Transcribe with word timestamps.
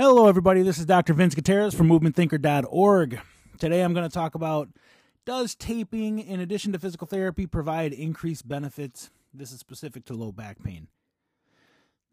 Hello, 0.00 0.28
everybody. 0.28 0.62
This 0.62 0.78
is 0.78 0.86
Dr. 0.86 1.12
Vince 1.12 1.34
Gutierrez 1.34 1.74
from 1.74 1.88
MovementThinker.org. 1.88 3.20
Today 3.58 3.80
I'm 3.82 3.94
going 3.94 4.08
to 4.08 4.14
talk 4.14 4.36
about 4.36 4.68
Does 5.26 5.56
taping, 5.56 6.20
in 6.20 6.38
addition 6.38 6.70
to 6.70 6.78
physical 6.78 7.08
therapy, 7.08 7.48
provide 7.48 7.92
increased 7.92 8.46
benefits? 8.46 9.10
This 9.34 9.50
is 9.50 9.58
specific 9.58 10.04
to 10.04 10.14
low 10.14 10.30
back 10.30 10.62
pain. 10.62 10.86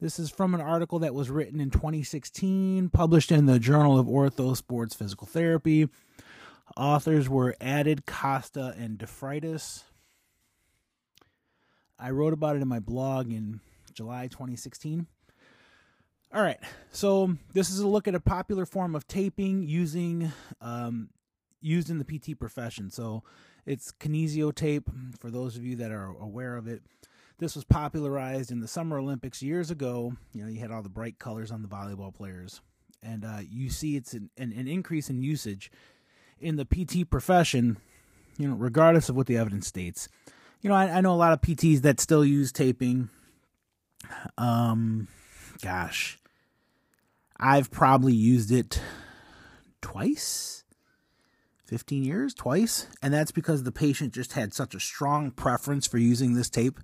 This 0.02 0.18
is 0.18 0.32
from 0.32 0.56
an 0.56 0.62
article 0.62 0.98
that 0.98 1.14
was 1.14 1.30
written 1.30 1.60
in 1.60 1.70
2016, 1.70 2.90
published 2.90 3.32
in 3.32 3.46
the 3.46 3.60
Journal 3.60 4.00
of 4.00 4.08
Ortho 4.08 4.58
Sports 4.58 4.96
Physical 4.96 5.28
Therapy. 5.28 5.88
Authors 6.76 7.30
were 7.30 7.56
Added, 7.62 8.08
Costa, 8.08 8.74
and 8.80 8.98
DeFreitas. 8.98 9.84
I 12.00 12.10
wrote 12.10 12.34
about 12.34 12.56
it 12.56 12.64
in 12.64 12.68
my 12.68 12.80
blog 12.80 13.32
in 13.32 13.60
July 13.94 14.26
2016. 14.26 15.06
All 16.36 16.42
right, 16.42 16.60
so 16.92 17.38
this 17.54 17.70
is 17.70 17.80
a 17.80 17.88
look 17.88 18.10
at 18.10 18.14
a 18.14 18.20
popular 18.20 18.66
form 18.66 18.94
of 18.94 19.08
taping 19.08 19.64
using 19.64 20.34
um, 20.60 21.08
used 21.62 21.90
in 21.90 21.98
the 21.98 22.04
PT 22.04 22.38
profession. 22.38 22.92
So 22.92 23.24
it's 23.66 23.94
kinesio 23.94 24.54
tape 24.54 24.90
for 25.18 25.32
those 25.32 25.56
of 25.56 25.64
you 25.64 25.78
that 25.78 25.94
are 25.94 26.08
aware 26.20 26.58
of 26.58 26.68
it. 26.68 26.84
This 27.38 27.56
was 27.56 27.64
popularized 27.64 28.52
in 28.52 28.60
the 28.60 28.68
Summer 28.68 28.98
Olympics 28.98 29.42
years 29.42 29.72
ago. 29.72 30.18
You 30.34 30.44
know, 30.44 30.50
you 30.50 30.60
had 30.60 30.72
all 30.72 30.84
the 30.84 30.90
bright 30.90 31.20
colors 31.20 31.52
on 31.52 31.62
the 31.62 31.70
volleyball 31.70 32.14
players, 32.14 32.60
and 33.02 33.24
uh, 33.24 33.40
you 33.50 33.70
see 33.70 33.96
it's 33.96 34.14
an, 34.14 34.30
an, 34.36 34.52
an 34.52 34.68
increase 34.68 35.10
in 35.10 35.22
usage 35.22 35.72
in 36.42 36.58
the 36.58 36.66
PT 36.66 37.10
profession. 37.10 37.78
You 38.38 38.50
know, 38.50 38.56
regardless 38.56 39.08
of 39.08 39.16
what 39.16 39.28
the 39.28 39.38
evidence 39.38 39.68
states. 39.68 40.10
You 40.60 40.70
know, 40.70 40.76
I, 40.76 40.98
I 40.98 41.00
know 41.00 41.14
a 41.14 41.16
lot 41.16 41.32
of 41.32 41.40
PTs 41.40 41.84
that 41.84 42.02
still 42.02 42.26
use 42.26 42.52
taping. 42.52 43.08
Um, 44.38 45.08
gosh, 45.62 46.20
I've 47.38 47.72
probably 47.72 48.14
used 48.14 48.52
it 48.52 48.82
twice, 49.82 50.64
15 51.66 52.04
years, 52.04 52.34
twice. 52.34 52.88
And 53.02 53.14
that's 53.14 53.32
because 53.32 53.64
the 53.64 53.72
patient 53.72 54.14
just 54.14 54.34
had 54.34 54.54
such 54.54 54.74
a 54.74 54.80
strong 54.80 55.32
preference 55.32 55.86
for 55.86 55.98
using 55.98 56.34
this 56.34 56.50
tape. 56.50 56.80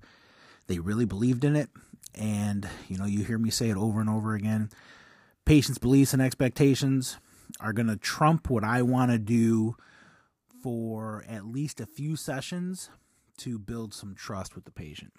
They 0.67 0.80
really 0.80 1.06
believed 1.06 1.44
in 1.44 1.56
it. 1.56 1.70
And, 2.14 2.67
you 2.90 2.98
know, 2.98 3.06
you 3.06 3.23
hear 3.23 3.38
me 3.38 3.50
say 3.50 3.70
it 3.70 3.78
over 3.78 4.02
and 4.02 4.09
over 4.09 4.34
again. 4.34 4.70
Patients' 5.45 5.78
beliefs 5.78 6.14
and 6.14 6.22
expectations 6.22 7.18
are 7.59 7.73
going 7.73 7.88
to 7.88 7.97
trump 7.97 8.50
what 8.50 8.64
I 8.64 8.81
want 8.81 9.12
to 9.12 9.18
do 9.18 9.75
for 10.62 11.23
at 11.28 11.45
least 11.45 11.80
a 11.80 11.86
few 11.86 12.16
sessions 12.16 12.90
to 13.38 13.58
build 13.58 13.94
some 13.94 14.14
trust 14.14 14.56
with 14.56 14.66
the 14.66 14.72
patient. 14.72 15.14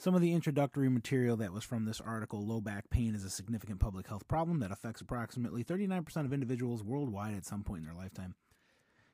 Some 0.00 0.14
of 0.14 0.22
the 0.22 0.32
introductory 0.32 0.88
material 0.88 1.36
that 1.36 1.52
was 1.52 1.62
from 1.62 1.84
this 1.84 2.00
article 2.00 2.42
low 2.42 2.62
back 2.62 2.88
pain 2.88 3.14
is 3.14 3.22
a 3.22 3.28
significant 3.28 3.80
public 3.80 4.06
health 4.06 4.26
problem 4.26 4.60
that 4.60 4.72
affects 4.72 5.02
approximately 5.02 5.62
39% 5.62 6.24
of 6.24 6.32
individuals 6.32 6.82
worldwide 6.82 7.34
at 7.34 7.44
some 7.44 7.62
point 7.62 7.80
in 7.80 7.84
their 7.84 7.94
lifetime. 7.94 8.34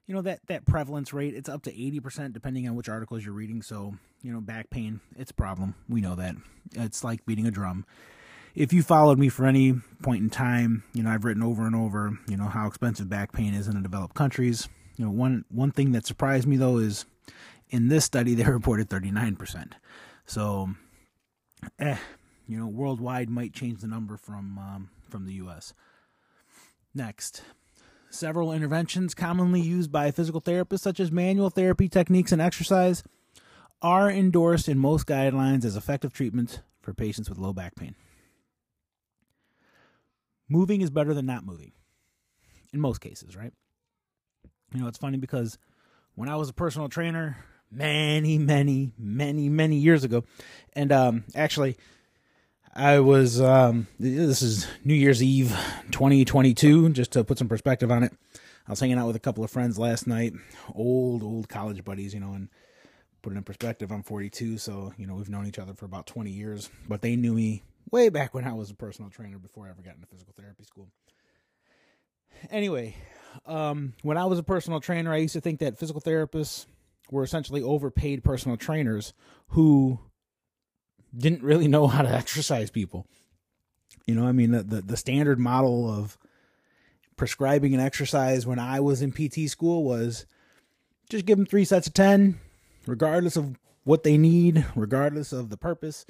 You 0.06 0.14
know 0.14 0.22
that 0.22 0.46
that 0.46 0.64
prevalence 0.64 1.12
rate 1.12 1.34
it's 1.34 1.48
up 1.48 1.64
to 1.64 1.72
80% 1.72 2.32
depending 2.32 2.68
on 2.68 2.76
which 2.76 2.88
articles 2.88 3.24
you're 3.24 3.34
reading 3.34 3.62
so, 3.62 3.96
you 4.22 4.32
know, 4.32 4.40
back 4.40 4.70
pain, 4.70 5.00
it's 5.16 5.32
a 5.32 5.34
problem. 5.34 5.74
We 5.88 6.00
know 6.00 6.14
that. 6.14 6.36
It's 6.76 7.02
like 7.02 7.26
beating 7.26 7.48
a 7.48 7.50
drum. 7.50 7.84
If 8.54 8.72
you 8.72 8.84
followed 8.84 9.18
me 9.18 9.28
for 9.28 9.44
any 9.44 9.74
point 10.04 10.22
in 10.22 10.30
time, 10.30 10.84
you 10.94 11.02
know, 11.02 11.10
I've 11.10 11.24
written 11.24 11.42
over 11.42 11.66
and 11.66 11.74
over, 11.74 12.16
you 12.28 12.36
know, 12.36 12.46
how 12.46 12.68
expensive 12.68 13.08
back 13.08 13.32
pain 13.32 13.54
is 13.54 13.66
in 13.66 13.74
the 13.74 13.80
developed 13.80 14.14
countries. 14.14 14.68
You 14.96 15.06
know, 15.06 15.10
one 15.10 15.46
one 15.48 15.72
thing 15.72 15.90
that 15.92 16.06
surprised 16.06 16.46
me 16.46 16.56
though 16.56 16.78
is 16.78 17.06
in 17.70 17.88
this 17.88 18.04
study 18.04 18.36
they 18.36 18.44
reported 18.48 18.88
39%. 18.88 19.72
So, 20.26 20.70
eh, 21.78 21.96
you 22.46 22.58
know, 22.58 22.66
worldwide 22.66 23.30
might 23.30 23.52
change 23.52 23.80
the 23.80 23.86
number 23.86 24.16
from 24.16 24.58
um, 24.58 24.90
from 25.08 25.24
the 25.24 25.34
U.S. 25.34 25.72
Next, 26.94 27.42
several 28.10 28.52
interventions 28.52 29.14
commonly 29.14 29.60
used 29.60 29.92
by 29.92 30.10
physical 30.10 30.40
therapists, 30.40 30.80
such 30.80 31.00
as 31.00 31.12
manual 31.12 31.50
therapy 31.50 31.88
techniques 31.88 32.32
and 32.32 32.42
exercise, 32.42 33.02
are 33.82 34.10
endorsed 34.10 34.68
in 34.68 34.78
most 34.78 35.06
guidelines 35.06 35.64
as 35.64 35.76
effective 35.76 36.12
treatments 36.12 36.60
for 36.80 36.92
patients 36.92 37.28
with 37.28 37.38
low 37.38 37.52
back 37.52 37.76
pain. 37.76 37.94
Moving 40.48 40.80
is 40.80 40.90
better 40.90 41.14
than 41.14 41.26
not 41.26 41.44
moving, 41.44 41.72
in 42.72 42.80
most 42.80 43.00
cases, 43.00 43.36
right? 43.36 43.52
You 44.72 44.80
know, 44.80 44.88
it's 44.88 44.98
funny 44.98 45.18
because 45.18 45.58
when 46.14 46.28
I 46.28 46.36
was 46.36 46.48
a 46.48 46.54
personal 46.54 46.88
trainer, 46.88 47.36
many, 47.76 48.38
many, 48.38 48.92
many, 48.98 49.48
many 49.48 49.76
years 49.76 50.02
ago. 50.02 50.24
And 50.72 50.90
um, 50.92 51.24
actually, 51.34 51.76
I 52.74 53.00
was, 53.00 53.40
um, 53.40 53.86
this 53.98 54.42
is 54.42 54.66
New 54.84 54.94
Year's 54.94 55.22
Eve 55.22 55.50
2022, 55.90 56.90
just 56.90 57.12
to 57.12 57.24
put 57.24 57.38
some 57.38 57.48
perspective 57.48 57.90
on 57.90 58.02
it. 58.02 58.12
I 58.66 58.72
was 58.72 58.80
hanging 58.80 58.98
out 58.98 59.06
with 59.06 59.16
a 59.16 59.20
couple 59.20 59.44
of 59.44 59.50
friends 59.50 59.78
last 59.78 60.06
night, 60.06 60.32
old, 60.74 61.22
old 61.22 61.48
college 61.48 61.84
buddies, 61.84 62.12
you 62.12 62.20
know, 62.20 62.32
and 62.32 62.48
put 63.22 63.32
it 63.32 63.36
in 63.36 63.44
perspective, 63.44 63.92
I'm 63.92 64.02
42, 64.02 64.58
so, 64.58 64.92
you 64.96 65.06
know, 65.06 65.14
we've 65.14 65.28
known 65.28 65.46
each 65.46 65.58
other 65.58 65.74
for 65.74 65.84
about 65.84 66.06
20 66.06 66.30
years, 66.30 66.70
but 66.88 67.02
they 67.02 67.14
knew 67.14 67.34
me 67.34 67.62
way 67.90 68.08
back 68.08 68.34
when 68.34 68.44
I 68.44 68.54
was 68.54 68.70
a 68.70 68.74
personal 68.74 69.10
trainer 69.10 69.38
before 69.38 69.66
I 69.66 69.70
ever 69.70 69.82
got 69.82 69.94
into 69.94 70.06
physical 70.06 70.34
therapy 70.36 70.64
school. 70.64 70.88
Anyway, 72.50 72.96
um, 73.46 73.94
when 74.02 74.18
I 74.18 74.24
was 74.26 74.38
a 74.38 74.42
personal 74.42 74.80
trainer, 74.80 75.12
I 75.12 75.18
used 75.18 75.34
to 75.34 75.40
think 75.40 75.60
that 75.60 75.78
physical 75.78 76.00
therapists 76.00 76.66
were 77.10 77.22
essentially 77.22 77.62
overpaid 77.62 78.24
personal 78.24 78.56
trainers 78.56 79.12
who 79.48 80.00
didn't 81.16 81.42
really 81.42 81.68
know 81.68 81.86
how 81.86 82.02
to 82.02 82.10
exercise 82.12 82.70
people. 82.70 83.06
You 84.06 84.14
know, 84.14 84.26
I 84.26 84.32
mean, 84.32 84.52
the, 84.52 84.62
the, 84.62 84.82
the 84.82 84.96
standard 84.96 85.38
model 85.38 85.90
of 85.90 86.16
prescribing 87.16 87.74
an 87.74 87.80
exercise 87.80 88.46
when 88.46 88.58
I 88.58 88.80
was 88.80 89.02
in 89.02 89.12
PT 89.12 89.50
school 89.50 89.84
was 89.84 90.26
just 91.10 91.26
give 91.26 91.38
them 91.38 91.46
three 91.46 91.64
sets 91.64 91.86
of 91.86 91.94
10, 91.94 92.38
regardless 92.86 93.36
of 93.36 93.58
what 93.84 94.02
they 94.02 94.18
need, 94.18 94.64
regardless 94.74 95.32
of 95.32 95.50
the 95.50 95.56
purpose, 95.56 96.04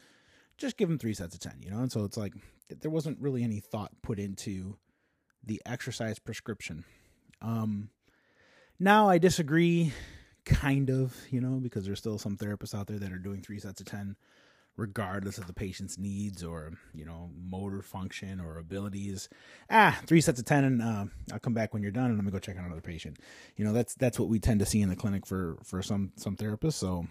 just 0.58 0.76
give 0.76 0.88
them 0.88 0.98
three 0.98 1.14
sets 1.14 1.34
of 1.34 1.40
10, 1.40 1.60
you 1.62 1.70
know? 1.70 1.78
And 1.78 1.92
so 1.92 2.04
it's 2.04 2.16
like 2.16 2.32
there 2.68 2.90
wasn't 2.90 3.20
really 3.20 3.44
any 3.44 3.60
thought 3.60 3.92
put 4.02 4.18
into 4.18 4.76
the 5.44 5.60
exercise 5.64 6.18
prescription. 6.18 6.84
Um, 7.40 7.90
now 8.78 9.08
I 9.08 9.18
disagree 9.18 9.92
kind 10.46 10.88
of, 10.88 11.14
you 11.30 11.40
know, 11.40 11.58
because 11.60 11.84
there's 11.84 11.98
still 11.98 12.18
some 12.18 12.36
therapists 12.36 12.74
out 12.74 12.86
there 12.86 12.98
that 12.98 13.12
are 13.12 13.18
doing 13.18 13.42
three 13.42 13.58
sets 13.58 13.80
of 13.80 13.86
10 13.86 14.16
regardless 14.76 15.38
of 15.38 15.46
the 15.46 15.52
patient's 15.52 15.98
needs 15.98 16.44
or, 16.44 16.72
you 16.94 17.04
know, 17.04 17.30
motor 17.34 17.80
function 17.82 18.40
or 18.40 18.58
abilities. 18.58 19.28
Ah, 19.70 19.98
three 20.06 20.20
sets 20.20 20.38
of 20.38 20.44
10 20.44 20.64
and 20.64 20.82
uh, 20.82 21.04
I'll 21.32 21.38
come 21.38 21.54
back 21.54 21.72
when 21.72 21.82
you're 21.82 21.92
done 21.92 22.06
and 22.06 22.16
let 22.16 22.24
me 22.24 22.30
go 22.30 22.38
check 22.38 22.58
on 22.58 22.64
another 22.64 22.80
patient. 22.80 23.18
You 23.56 23.64
know, 23.64 23.72
that's 23.72 23.94
that's 23.94 24.18
what 24.18 24.28
we 24.28 24.38
tend 24.38 24.60
to 24.60 24.66
see 24.66 24.82
in 24.82 24.88
the 24.88 24.96
clinic 24.96 25.26
for 25.26 25.58
for 25.64 25.82
some 25.82 26.12
some 26.16 26.36
therapists. 26.36 26.74
So, 26.74 27.06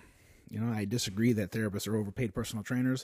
you 0.49 0.59
know, 0.59 0.71
I 0.71 0.85
disagree 0.85 1.33
that 1.33 1.51
therapists 1.51 1.87
are 1.87 1.97
overpaid 1.97 2.33
personal 2.33 2.63
trainers, 2.63 3.03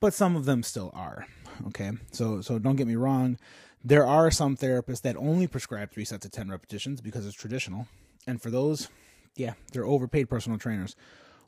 but 0.00 0.12
some 0.12 0.36
of 0.36 0.44
them 0.44 0.62
still 0.62 0.90
are. 0.92 1.26
Okay? 1.68 1.92
So 2.12 2.40
so 2.40 2.58
don't 2.58 2.76
get 2.76 2.88
me 2.88 2.96
wrong, 2.96 3.38
there 3.84 4.06
are 4.06 4.30
some 4.32 4.56
therapists 4.56 5.02
that 5.02 5.16
only 5.16 5.46
prescribe 5.46 5.92
3 5.92 6.04
sets 6.04 6.26
of 6.26 6.32
10 6.32 6.50
repetitions 6.50 7.00
because 7.00 7.24
it's 7.24 7.36
traditional. 7.36 7.86
And 8.26 8.42
for 8.42 8.50
those 8.50 8.88
yeah, 9.36 9.52
they're 9.72 9.86
overpaid 9.86 10.28
personal 10.28 10.58
trainers. 10.58 10.96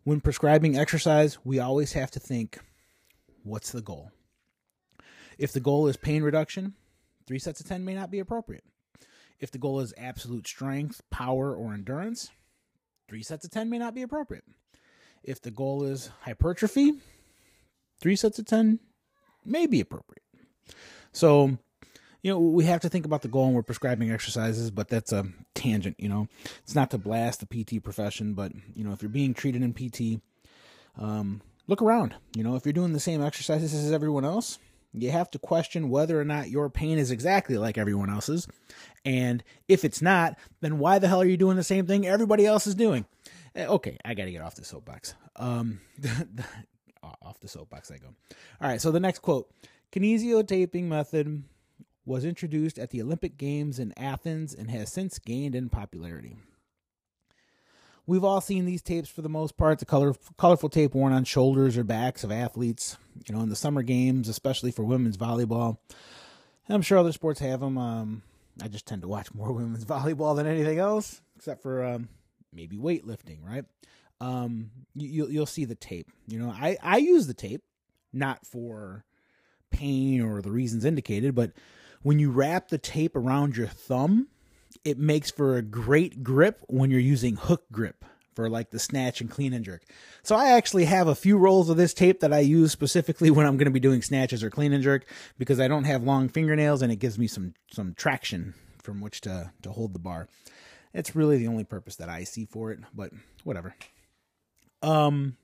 When 0.05 0.21
prescribing 0.21 0.79
exercise, 0.79 1.39
we 1.45 1.59
always 1.59 1.93
have 1.93 2.11
to 2.13 2.21
think 2.21 2.59
what's 3.43 3.73
the 3.73 3.83
goal? 3.83 4.13
If 5.39 5.53
the 5.53 5.61
goal 5.61 5.87
is 5.87 5.97
pain 5.97 6.23
reduction, 6.23 6.75
three 7.27 7.39
sets 7.39 7.61
of 7.61 7.67
10 7.67 7.85
may 7.85 7.95
not 7.95 8.11
be 8.11 8.19
appropriate. 8.19 8.65
If 9.41 9.51
the 9.51 9.59
goal 9.59 9.81
is 9.81 9.95
absolute 9.97 10.47
strength, 10.47 11.03
power, 11.11 11.55
or 11.55 11.73
endurance, 11.73 12.31
three 13.09 13.23
sets 13.23 13.45
of 13.45 13.51
10 13.51 13.71
may 13.71 13.79
not 13.79 13.95
be 13.95 14.03
appropriate. 14.03 14.45
If 15.23 15.41
the 15.41 15.51
goal 15.51 15.85
is 15.85 16.11
hypertrophy, 16.23 16.95
three 18.01 18.17
sets 18.17 18.39
of 18.39 18.47
10 18.47 18.81
may 19.45 19.67
be 19.67 19.81
appropriate. 19.81 20.23
So, 21.13 21.59
you 22.23 22.33
know, 22.33 22.39
we 22.39 22.65
have 22.65 22.81
to 22.81 22.89
think 22.89 23.07
about 23.07 23.23
the 23.23 23.29
goal 23.29 23.47
when 23.47 23.55
we're 23.55 23.63
prescribing 23.63 24.11
exercises, 24.11 24.71
but 24.71 24.89
that's 24.89 25.13
a 25.13 25.27
tangent, 25.55 25.97
you 25.99 26.09
know. 26.09 26.29
It's 26.63 26.75
not 26.75 26.91
to 26.91 26.99
blast 26.99 27.41
the 27.41 27.65
PT 27.65 27.83
profession, 27.83 28.35
but, 28.35 28.53
you 28.75 28.85
know, 28.85 28.93
if 28.93 29.03
you're 29.03 29.09
being 29.09 29.35
treated 29.35 29.63
in 29.63 29.73
PT, 29.73 30.21
um, 30.99 31.41
look 31.69 31.81
around. 31.81 32.15
You 32.37 32.43
know, 32.43 32.57
if 32.57 32.65
you're 32.67 32.73
doing 32.73 32.93
the 32.93 33.01
same 33.01 33.23
exercises 33.23 33.73
as 33.73 33.93
everyone 33.93 34.25
else, 34.25 34.59
you 34.93 35.11
have 35.11 35.31
to 35.33 35.39
question 35.39 35.91
whether 35.91 36.21
or 36.21 36.25
not 36.25 36.51
your 36.51 36.69
pain 36.71 36.99
is 36.99 37.11
exactly 37.11 37.57
like 37.57 37.79
everyone 37.79 38.11
else's. 38.11 38.49
And 39.05 39.45
if 39.69 39.85
it's 39.85 40.03
not, 40.03 40.37
then 40.61 40.79
why 40.79 40.99
the 40.99 41.09
hell 41.09 41.23
are 41.23 41.27
you 41.27 41.37
doing 41.37 41.57
the 41.57 41.63
same 41.63 41.87
thing 41.87 42.07
everybody 42.07 42.47
else 42.47 42.67
is 42.67 42.75
doing? 42.75 43.07
Eh, 43.55 43.67
okay, 43.67 43.97
I 44.05 44.15
got 44.15 44.25
to 44.25 44.33
get 44.33 44.43
off 44.43 44.57
the 44.57 44.65
soapbox. 44.65 45.15
Um, 45.37 45.81
off 47.23 47.39
the 47.41 47.49
soapbox 47.49 47.91
I 47.91 47.99
go. 47.99 48.09
All 48.61 48.69
right, 48.69 48.81
so 48.81 48.91
the 48.91 49.01
next 49.01 49.21
quote 49.21 49.51
Kinesio 49.93 50.47
taping 50.47 50.89
method 50.89 51.45
was 52.09 52.25
introduced 52.25 52.79
at 52.79 52.91
the 52.91 53.03
Olympic 53.03 53.37
Games 53.37 53.79
in 53.79 53.93
Athens 53.99 54.55
and 54.55 54.71
has 54.71 54.91
since 54.91 55.19
gained 55.19 55.55
in 55.55 55.69
popularity. 55.69 56.37
We've 58.07 58.25
all 58.25 58.41
seen 58.41 58.65
these 58.65 58.81
tapes 58.81 59.11
for 59.11 59.21
the 59.21 59.29
most 59.29 59.59
part, 59.59 59.79
the 59.79 59.85
color, 59.85 60.15
colorful 60.39 60.71
tape 60.71 60.95
worn 60.95 61.13
on 61.13 61.25
shoulders 61.25 61.77
or 61.77 61.85
backs 61.85 62.25
of 62.25 62.33
athletes, 62.33 62.97
you 63.27 63.35
know, 63.35 63.43
in 63.43 63.51
the 63.51 63.57
summer 63.57 63.83
games, 63.83 64.31
especially 64.31 64.71
for 64.71 64.83
women's 64.83 65.19
volleyball. 65.19 65.77
I'm 66.71 66.81
sure 66.81 66.97
other 66.97 67.13
sports 67.13 67.41
have 67.41 67.61
them. 67.61 67.77
Um, 67.77 68.23
I 68.63 68.69
just 68.69 68.87
tend 68.87 69.03
to 69.03 69.09
watch 69.09 69.35
more 69.35 69.53
women's 69.53 69.85
volleyball 69.85 70.35
than 70.35 70.47
anything 70.47 70.79
else, 70.79 71.21
except 71.37 71.63
for 71.63 71.85
um, 71.85 72.09
maybe 72.51 72.79
weightlifting, 72.79 73.39
right? 73.47 73.67
Um, 74.23 74.71
you, 74.95 75.09
you'll 75.09 75.31
you'll 75.31 75.47
see 75.47 75.67
the 75.67 75.75
tape. 75.75 76.11
You 76.27 76.39
know, 76.39 76.51
I 76.51 76.79
I 76.83 76.97
use 76.97 77.27
the 77.27 77.35
tape 77.35 77.63
not 78.13 78.47
for 78.47 79.05
pain 79.71 80.23
or 80.23 80.41
the 80.41 80.51
reasons 80.51 80.87
indicated, 80.87 81.35
but 81.35 81.53
when 82.03 82.19
you 82.19 82.31
wrap 82.31 82.69
the 82.69 82.79
tape 82.79 83.17
around 83.17 83.57
your 83.57 83.67
thumb, 83.67 84.29
it 84.85 84.99
makes 84.99 85.31
for 85.31 85.57
a 85.57 85.63
great 85.63 86.23
grip 86.23 86.63
when 86.69 86.91
you're 86.91 87.01
using 87.01 87.37
hook 87.37 87.65
grip 87.73 88.05
for 88.39 88.49
like 88.49 88.71
the 88.71 88.79
snatch 88.79 89.21
and 89.21 89.29
clean 89.29 89.53
and 89.53 89.65
jerk. 89.65 89.83
So 90.23 90.37
I 90.37 90.53
actually 90.53 90.85
have 90.85 91.09
a 91.09 91.17
few 91.17 91.37
rolls 91.37 91.69
of 91.69 91.77
this 91.77 91.93
tape 91.93 92.21
that 92.21 92.33
I 92.33 92.39
use 92.39 92.71
specifically 92.71 93.31
when 93.33 93.47
I'm 93.47 93.57
going 93.57 93.65
to 93.67 93.73
be 93.73 93.81
doing 93.81 94.01
snatches 94.01 94.45
or 94.45 94.51
clean 94.51 94.73
and 94.73 94.83
jerk 94.83 95.07
because 95.39 95.59
I 95.59 95.67
don't 95.67 95.85
have 95.85 96.05
long 96.05 96.29
fingernails 96.29 96.81
and 96.81 96.93
it 96.93 97.01
gives 97.01 97.19
me 97.19 97.27
some 97.27 97.55
some 97.73 97.95
traction 97.95 98.55
from 98.81 99.01
which 99.01 99.23
to 99.23 99.51
to 99.63 99.73
hold 99.73 99.93
the 99.93 99.99
bar. 99.99 100.29
It's 100.95 101.17
really 101.17 101.39
the 101.39 101.49
only 101.49 101.65
purpose 101.65 101.97
that 101.97 102.09
I 102.09 102.23
see 102.23 102.45
for 102.45 102.71
it, 102.71 102.79
but 102.95 103.11
whatever. 103.43 103.75
Um 104.83 105.37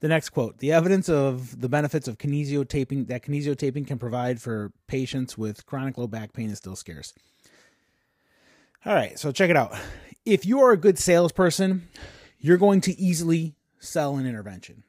the 0.00 0.08
next 0.08 0.30
quote 0.30 0.58
The 0.58 0.72
evidence 0.72 1.08
of 1.08 1.60
the 1.60 1.68
benefits 1.68 2.08
of 2.08 2.18
kinesiotaping 2.18 3.08
that 3.08 3.24
kinesiotaping 3.24 3.86
can 3.86 3.98
provide 3.98 4.40
for 4.40 4.72
patients 4.86 5.38
with 5.38 5.66
chronic 5.66 5.98
low 5.98 6.06
back 6.06 6.32
pain 6.32 6.50
is 6.50 6.58
still 6.58 6.76
scarce. 6.76 7.12
All 8.86 8.94
right, 8.94 9.18
so 9.18 9.32
check 9.32 9.50
it 9.50 9.56
out. 9.56 9.74
If 10.26 10.44
you 10.44 10.60
are 10.60 10.72
a 10.72 10.76
good 10.76 10.98
salesperson, 10.98 11.88
you're 12.38 12.58
going 12.58 12.82
to 12.82 12.98
easily 13.00 13.54
sell 13.78 14.16
an 14.16 14.26
intervention. 14.26 14.82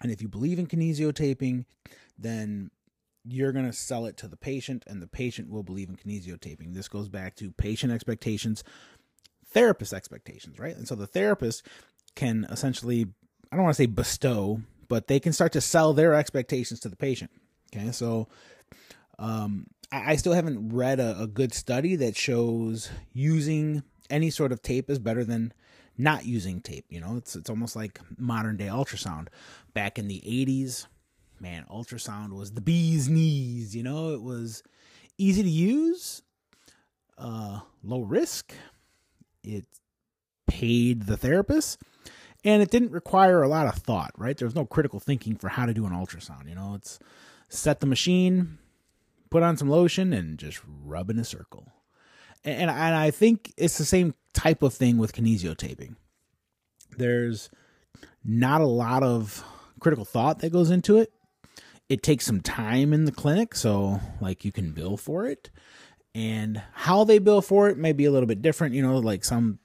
And 0.00 0.10
if 0.10 0.22
you 0.22 0.28
believe 0.28 0.58
in 0.58 0.66
kinesiotaping, 0.66 1.64
then 2.18 2.70
you're 3.24 3.52
going 3.52 3.66
to 3.66 3.72
sell 3.72 4.06
it 4.06 4.16
to 4.18 4.28
the 4.28 4.36
patient, 4.36 4.84
and 4.86 5.00
the 5.00 5.06
patient 5.06 5.48
will 5.48 5.62
believe 5.62 5.88
in 5.88 5.96
kinesiotaping. 5.96 6.74
This 6.74 6.88
goes 6.88 7.08
back 7.08 7.36
to 7.36 7.52
patient 7.52 7.92
expectations, 7.92 8.64
therapist 9.46 9.92
expectations, 9.92 10.58
right? 10.58 10.76
And 10.76 10.88
so 10.88 10.94
the 10.94 11.06
therapist 11.06 11.64
can 12.14 12.46
essentially, 12.50 13.06
I 13.52 13.56
don't 13.56 13.64
want 13.64 13.76
to 13.76 13.82
say 13.82 13.86
bestow, 13.86 14.62
but 14.88 15.08
they 15.08 15.20
can 15.20 15.34
start 15.34 15.52
to 15.52 15.60
sell 15.60 15.92
their 15.92 16.14
expectations 16.14 16.80
to 16.80 16.88
the 16.88 16.96
patient. 16.96 17.30
Okay, 17.74 17.92
so 17.92 18.26
um, 19.18 19.66
I, 19.92 20.12
I 20.12 20.16
still 20.16 20.32
haven't 20.32 20.70
read 20.72 20.98
a, 20.98 21.20
a 21.20 21.26
good 21.26 21.52
study 21.52 21.94
that 21.96 22.16
shows 22.16 22.90
using 23.12 23.82
any 24.08 24.30
sort 24.30 24.52
of 24.52 24.62
tape 24.62 24.88
is 24.88 24.98
better 24.98 25.22
than 25.22 25.52
not 25.98 26.24
using 26.24 26.62
tape. 26.62 26.86
You 26.88 27.00
know, 27.02 27.16
it's 27.16 27.36
it's 27.36 27.50
almost 27.50 27.76
like 27.76 28.00
modern 28.16 28.56
day 28.56 28.68
ultrasound. 28.68 29.28
Back 29.74 29.98
in 29.98 30.08
the 30.08 30.22
'80s, 30.26 30.86
man, 31.38 31.66
ultrasound 31.70 32.32
was 32.32 32.52
the 32.52 32.62
bee's 32.62 33.10
knees. 33.10 33.76
You 33.76 33.82
know, 33.82 34.14
it 34.14 34.22
was 34.22 34.62
easy 35.18 35.42
to 35.42 35.50
use, 35.50 36.22
uh, 37.18 37.60
low 37.84 38.00
risk. 38.00 38.54
It 39.44 39.66
paid 40.46 41.02
the 41.02 41.16
therapist, 41.16 41.82
and 42.44 42.62
it 42.62 42.70
didn't 42.70 42.92
require 42.92 43.42
a 43.42 43.48
lot 43.48 43.66
of 43.66 43.74
thought. 43.74 44.12
Right? 44.16 44.36
There 44.36 44.46
was 44.46 44.54
no 44.54 44.64
critical 44.64 45.00
thinking 45.00 45.36
for 45.36 45.48
how 45.48 45.66
to 45.66 45.74
do 45.74 45.86
an 45.86 45.92
ultrasound. 45.92 46.48
You 46.48 46.54
know, 46.54 46.74
it's 46.74 46.98
set 47.48 47.80
the 47.80 47.86
machine, 47.86 48.58
put 49.30 49.42
on 49.42 49.56
some 49.56 49.68
lotion, 49.68 50.12
and 50.12 50.38
just 50.38 50.60
rub 50.66 51.10
in 51.10 51.18
a 51.18 51.24
circle. 51.24 51.68
And, 52.44 52.70
and 52.70 52.94
I 52.94 53.10
think 53.10 53.52
it's 53.56 53.78
the 53.78 53.84
same 53.84 54.14
type 54.32 54.62
of 54.62 54.74
thing 54.74 54.98
with 54.98 55.12
kinesiotaping. 55.12 55.96
There's 56.96 57.50
not 58.24 58.60
a 58.60 58.66
lot 58.66 59.02
of 59.02 59.44
critical 59.80 60.04
thought 60.04 60.40
that 60.40 60.52
goes 60.52 60.70
into 60.70 60.98
it. 60.98 61.12
It 61.88 62.02
takes 62.02 62.24
some 62.24 62.40
time 62.40 62.92
in 62.92 63.04
the 63.04 63.12
clinic, 63.12 63.54
so 63.54 64.00
like 64.20 64.44
you 64.44 64.52
can 64.52 64.72
bill 64.72 64.96
for 64.96 65.26
it. 65.26 65.50
And 66.14 66.62
how 66.72 67.04
they 67.04 67.18
bill 67.18 67.42
for 67.42 67.68
it 67.68 67.78
may 67.78 67.92
be 67.92 68.04
a 68.04 68.10
little 68.10 68.26
bit 68.26 68.42
different. 68.42 68.74
You 68.74 68.82
know, 68.82 68.98
like 68.98 69.24
some 69.24 69.58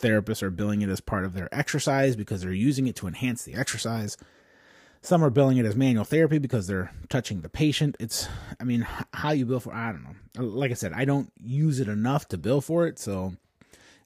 therapists 0.00 0.42
are 0.42 0.50
billing 0.50 0.82
it 0.82 0.88
as 0.88 1.00
part 1.00 1.24
of 1.24 1.34
their 1.34 1.48
exercise 1.52 2.16
because 2.16 2.42
they're 2.42 2.52
using 2.52 2.86
it 2.86 2.96
to 2.96 3.06
enhance 3.06 3.44
the 3.44 3.54
exercise. 3.54 4.16
Some 5.02 5.22
are 5.22 5.30
billing 5.30 5.58
it 5.58 5.66
as 5.66 5.76
manual 5.76 6.04
therapy 6.04 6.38
because 6.38 6.66
they're 6.66 6.90
touching 7.10 7.42
the 7.42 7.50
patient. 7.50 7.96
It's, 8.00 8.26
I 8.58 8.64
mean, 8.64 8.86
how 9.12 9.32
you 9.32 9.44
bill 9.44 9.60
for, 9.60 9.74
I 9.74 9.92
don't 9.92 10.02
know. 10.02 10.44
Like 10.44 10.70
I 10.70 10.74
said, 10.74 10.94
I 10.94 11.04
don't 11.04 11.30
use 11.42 11.78
it 11.78 11.88
enough 11.88 12.26
to 12.28 12.38
bill 12.38 12.62
for 12.62 12.86
it, 12.86 12.98
so 12.98 13.34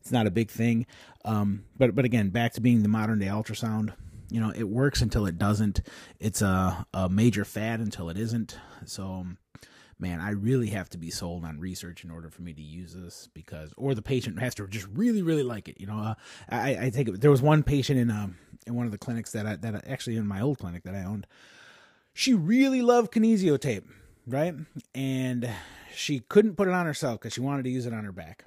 it's 0.01 0.11
not 0.11 0.27
a 0.27 0.31
big 0.31 0.51
thing. 0.51 0.87
Um, 1.25 1.65
but 1.77 1.95
but 1.95 2.05
again, 2.05 2.31
back 2.31 2.55
to 2.55 2.61
being 2.61 2.83
the 2.83 2.89
modern 2.89 3.19
day 3.19 3.27
ultrasound. 3.27 3.93
You 4.31 4.41
know, 4.41 4.53
it 4.55 4.69
works 4.69 5.01
until 5.01 5.27
it 5.27 5.39
doesn't. 5.39 5.81
It's 6.19 6.43
a, 6.43 6.87
a 6.93 7.09
major 7.09 7.45
fad 7.45 7.81
until 7.81 8.11
it 8.11 8.19
isn't. 8.19 8.59
So, 8.85 9.27
man, 9.99 10.21
I 10.21 10.31
really 10.31 10.69
have 10.69 10.89
to 10.91 10.99
be 10.99 11.11
sold 11.11 11.45
on 11.45 11.59
research 11.59 12.05
in 12.05 12.11
order 12.11 12.31
for 12.31 12.43
me 12.43 12.53
to 12.53 12.63
use 12.63 12.95
this 12.95 13.29
because, 13.35 13.73
or 13.77 13.95
the 13.95 14.03
patient 14.03 14.39
has 14.39 14.55
to 14.57 14.67
just 14.67 14.87
really, 14.93 15.23
really 15.23 15.43
like 15.43 15.69
it. 15.69 15.81
You 15.81 15.87
know, 15.87 15.99
uh, 15.99 16.15
I, 16.49 16.87
I 16.87 16.91
take 16.91 17.09
it. 17.09 17.21
There 17.21 17.31
was 17.31 17.43
one 17.43 17.63
patient 17.63 17.99
in 17.99 18.11
um 18.11 18.37
in 18.67 18.75
one 18.75 18.87
of 18.87 18.93
the 18.93 18.99
clinics 18.99 19.33
that 19.33 19.47
I 19.47 19.57
that 19.57 19.75
I, 19.75 19.83
actually 19.91 20.17
in 20.17 20.27
my 20.27 20.41
old 20.41 20.59
clinic 20.59 20.85
that 20.85 20.95
I 20.95 21.05
owned. 21.05 21.27
She 22.13 22.35
really 22.35 22.83
loved 22.83 23.13
kinesio 23.13 23.61
tape, 23.61 23.89
right? 24.27 24.55
And 24.95 25.49
she 25.95 26.21
couldn't 26.21 26.57
put 26.57 26.69
it 26.69 26.75
on 26.75 26.87
herself 26.87 27.21
because 27.21 27.33
she 27.33 27.41
wanted 27.41 27.65
to 27.65 27.71
use 27.71 27.87
it 27.87 27.93
on 27.93 28.05
her 28.05 28.13
back. 28.13 28.45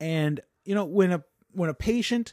And 0.00 0.40
you 0.64 0.74
know, 0.74 0.84
when 0.84 1.12
a 1.12 1.24
when 1.52 1.68
a 1.68 1.74
patient 1.74 2.32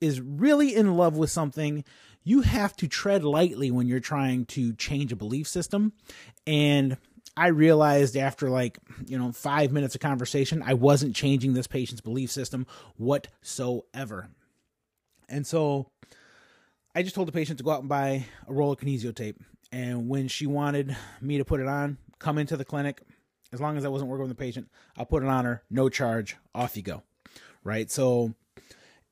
is 0.00 0.20
really 0.20 0.74
in 0.74 0.96
love 0.96 1.16
with 1.16 1.30
something, 1.30 1.84
you 2.24 2.42
have 2.42 2.76
to 2.76 2.86
tread 2.88 3.24
lightly 3.24 3.70
when 3.70 3.86
you're 3.86 4.00
trying 4.00 4.44
to 4.46 4.74
change 4.74 5.12
a 5.12 5.16
belief 5.16 5.48
system. 5.48 5.92
And 6.46 6.98
I 7.38 7.48
realized 7.48 8.16
after 8.16 8.50
like, 8.50 8.78
you 9.06 9.16
know, 9.16 9.30
5 9.30 9.70
minutes 9.70 9.94
of 9.94 10.00
conversation, 10.00 10.60
I 10.66 10.74
wasn't 10.74 11.14
changing 11.14 11.54
this 11.54 11.68
patient's 11.68 12.00
belief 12.00 12.32
system 12.32 12.66
whatsoever. 12.96 14.28
And 15.28 15.46
so 15.46 15.90
I 16.96 17.04
just 17.04 17.14
told 17.14 17.28
the 17.28 17.32
patient 17.32 17.58
to 17.58 17.64
go 17.64 17.70
out 17.70 17.78
and 17.80 17.88
buy 17.88 18.24
a 18.48 18.52
roll 18.52 18.72
of 18.72 18.80
kinesio 18.80 19.14
tape. 19.14 19.40
And 19.70 20.08
when 20.08 20.26
she 20.26 20.46
wanted 20.46 20.96
me 21.20 21.38
to 21.38 21.44
put 21.44 21.60
it 21.60 21.68
on, 21.68 21.98
come 22.18 22.38
into 22.38 22.56
the 22.56 22.64
clinic, 22.64 23.02
as 23.52 23.60
long 23.60 23.76
as 23.76 23.84
I 23.84 23.88
wasn't 23.88 24.10
working 24.10 24.26
with 24.26 24.36
the 24.36 24.42
patient, 24.42 24.68
I'll 24.96 25.06
put 25.06 25.22
it 25.22 25.28
on 25.28 25.44
her, 25.44 25.62
no 25.70 25.88
charge, 25.88 26.36
off 26.56 26.76
you 26.76 26.82
go. 26.82 27.04
Right? 27.62 27.88
So 27.88 28.34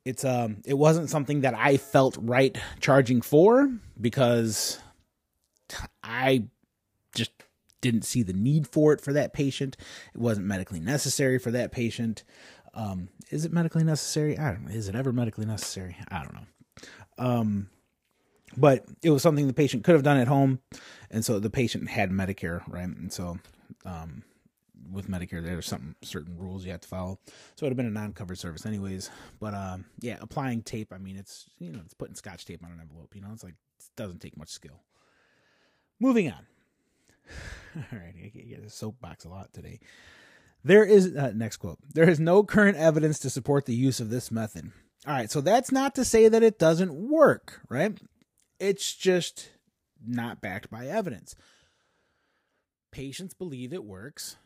it's 0.04 0.24
um 0.24 0.58
it 0.64 0.74
wasn't 0.74 1.10
something 1.10 1.42
that 1.42 1.54
I 1.54 1.76
felt 1.76 2.16
right 2.20 2.56
charging 2.80 3.20
for 3.22 3.70
because 4.00 4.80
I 6.02 6.44
just 7.14 7.30
didn't 7.90 8.04
see 8.04 8.22
the 8.22 8.32
need 8.32 8.66
for 8.66 8.92
it 8.92 9.00
for 9.00 9.12
that 9.12 9.32
patient. 9.32 9.76
It 10.14 10.20
wasn't 10.20 10.46
medically 10.46 10.80
necessary 10.80 11.38
for 11.38 11.50
that 11.52 11.72
patient. 11.72 12.24
Um, 12.74 13.08
is 13.30 13.44
it 13.44 13.52
medically 13.52 13.84
necessary? 13.84 14.38
I 14.38 14.52
don't 14.52 14.66
know. 14.66 14.74
Is 14.74 14.88
it 14.88 14.94
ever 14.94 15.12
medically 15.12 15.46
necessary? 15.46 15.96
I 16.08 16.22
don't 16.22 16.34
know. 16.34 16.46
Um, 17.18 17.70
but 18.56 18.84
it 19.02 19.10
was 19.10 19.22
something 19.22 19.46
the 19.46 19.52
patient 19.52 19.84
could 19.84 19.94
have 19.94 20.02
done 20.02 20.18
at 20.18 20.28
home, 20.28 20.60
and 21.10 21.24
so 21.24 21.38
the 21.38 21.50
patient 21.50 21.88
had 21.88 22.10
Medicare, 22.10 22.62
right? 22.68 22.84
And 22.84 23.12
so 23.12 23.38
um, 23.84 24.22
with 24.92 25.08
Medicare, 25.08 25.42
there's 25.42 25.66
some 25.66 25.96
certain 26.02 26.36
rules 26.38 26.64
you 26.64 26.70
have 26.72 26.80
to 26.82 26.88
follow. 26.88 27.18
So 27.26 27.32
it 27.32 27.62
would 27.62 27.70
have 27.70 27.76
been 27.76 27.86
a 27.86 27.90
non-covered 27.90 28.38
service, 28.38 28.66
anyways. 28.66 29.10
But 29.40 29.54
um, 29.54 29.86
yeah, 30.00 30.18
applying 30.20 30.62
tape. 30.62 30.92
I 30.92 30.98
mean, 30.98 31.16
it's 31.16 31.46
you 31.58 31.72
know, 31.72 31.80
it's 31.84 31.94
putting 31.94 32.14
scotch 32.14 32.44
tape 32.44 32.64
on 32.64 32.72
an 32.72 32.80
envelope. 32.80 33.14
You 33.14 33.22
know, 33.22 33.30
it's 33.32 33.44
like 33.44 33.54
it 33.54 33.96
doesn't 33.96 34.20
take 34.20 34.36
much 34.36 34.50
skill. 34.50 34.82
Moving 35.98 36.30
on. 36.30 36.46
All 37.76 37.98
right, 37.98 38.14
I 38.16 38.28
get 38.28 38.64
a 38.64 38.70
soapbox 38.70 39.24
a 39.24 39.28
lot 39.28 39.52
today. 39.52 39.80
There 40.64 40.84
is 40.84 41.14
uh, 41.14 41.32
next 41.34 41.58
quote. 41.58 41.78
There 41.94 42.08
is 42.08 42.18
no 42.18 42.42
current 42.42 42.76
evidence 42.76 43.18
to 43.20 43.30
support 43.30 43.66
the 43.66 43.74
use 43.74 44.00
of 44.00 44.10
this 44.10 44.30
method. 44.30 44.72
All 45.06 45.12
right, 45.14 45.30
so 45.30 45.40
that's 45.40 45.70
not 45.70 45.94
to 45.94 46.04
say 46.04 46.28
that 46.28 46.42
it 46.42 46.58
doesn't 46.58 46.92
work, 46.92 47.60
right? 47.68 47.96
It's 48.58 48.94
just 48.94 49.50
not 50.04 50.40
backed 50.40 50.70
by 50.70 50.86
evidence 50.86 51.36
patients 52.96 53.34
believe 53.34 53.74
it 53.74 53.84
works, 53.84 54.36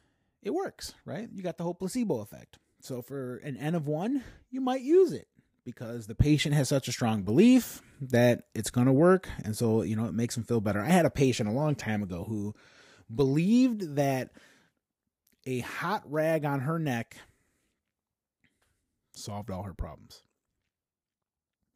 it 0.43 0.51
works, 0.51 0.95
right? 1.05 1.29
You 1.33 1.41
got 1.41 1.57
the 1.57 1.63
whole 1.63 1.75
placebo 1.75 2.19
effect. 2.19 2.59
So 2.81 3.01
for 3.01 3.37
an 3.45 3.57
N 3.57 3.77
of 3.77 3.87
one, 3.87 4.25
you 4.51 4.61
might 4.61 4.81
use 4.81 5.13
it 5.13 5.29
because 5.65 6.07
the 6.07 6.15
patient 6.15 6.55
has 6.55 6.69
such 6.69 6.89
a 6.89 6.93
strong 6.93 7.23
belief 7.23 7.83
that 8.01 8.45
it's 8.55 8.71
going 8.71 8.87
to 8.87 8.93
work. 8.93 9.29
And 9.45 9.57
so, 9.57 9.83
you 9.83 9.97
know, 9.97 10.07
it 10.07 10.15
makes 10.15 10.35
them 10.35 10.45
feel 10.45 10.61
better. 10.61 10.81
I 10.81 10.89
had 10.89 11.07
a 11.07 11.11
patient 11.11 11.49
a 11.49 11.53
long 11.53 11.75
time 11.75 12.03
ago 12.03 12.25
who 12.25 12.55
believed 13.15 13.97
that 13.97 14.31
a 15.47 15.61
hot 15.61 16.03
rag 16.07 16.45
on 16.45 16.61
her 16.61 16.79
neck 16.79 17.17
solved 19.13 19.51
all 19.51 19.63
her 19.65 19.75
problems. 19.75 20.23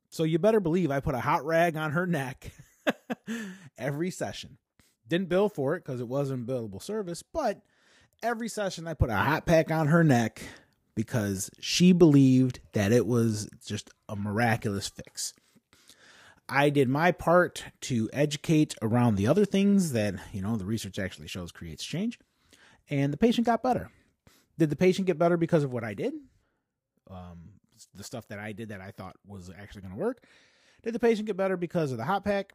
So 0.08 0.22
you 0.22 0.38
better 0.38 0.60
believe 0.60 0.90
I 0.90 1.00
put 1.00 1.14
a 1.14 1.20
hot 1.20 1.44
rag 1.44 1.76
on 1.76 1.92
her 1.92 2.06
neck 2.06 2.52
every 3.78 4.10
session. 4.10 4.58
Didn't 5.08 5.28
bill 5.28 5.48
for 5.48 5.74
it 5.74 5.84
because 5.84 6.00
it 6.00 6.08
wasn't 6.08 6.46
billable 6.46 6.80
service, 6.82 7.22
but 7.22 7.60
every 8.22 8.48
session 8.48 8.86
I 8.86 8.94
put 8.94 9.10
a 9.10 9.16
hot 9.16 9.44
pack 9.44 9.70
on 9.70 9.88
her 9.88 10.04
neck 10.04 10.42
because 10.94 11.50
she 11.60 11.92
believed 11.92 12.60
that 12.72 12.92
it 12.92 13.06
was 13.06 13.48
just 13.66 13.90
a 14.08 14.16
miraculous 14.16 14.88
fix. 14.88 15.32
I 16.48 16.68
did 16.70 16.88
my 16.88 17.10
part 17.10 17.64
to 17.82 18.10
educate 18.12 18.74
around 18.82 19.16
the 19.16 19.26
other 19.26 19.44
things 19.44 19.92
that, 19.92 20.14
you 20.32 20.42
know, 20.42 20.56
the 20.56 20.66
research 20.66 20.98
actually 20.98 21.28
shows 21.28 21.52
creates 21.52 21.84
change. 21.84 22.18
and 22.90 23.12
the 23.12 23.16
patient 23.16 23.46
got 23.46 23.62
better. 23.62 23.90
Did 24.58 24.70
the 24.70 24.76
patient 24.76 25.06
get 25.06 25.18
better 25.18 25.36
because 25.36 25.64
of 25.64 25.72
what 25.72 25.84
I 25.84 25.94
did? 25.94 26.12
Um, 27.10 27.54
the 27.94 28.04
stuff 28.04 28.28
that 28.28 28.38
I 28.38 28.52
did 28.52 28.68
that 28.68 28.80
I 28.80 28.90
thought 28.90 29.16
was 29.26 29.50
actually 29.58 29.82
going 29.82 29.94
to 29.94 30.00
work. 30.00 30.22
Did 30.82 30.94
the 30.94 30.98
patient 30.98 31.26
get 31.26 31.36
better 31.36 31.56
because 31.56 31.92
of 31.92 31.98
the 31.98 32.04
hot 32.04 32.24
pack? 32.24 32.52